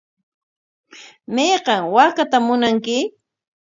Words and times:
¿Mayqan 1.33 1.81
waakaatam 1.93 2.43
munanki? 2.47 2.95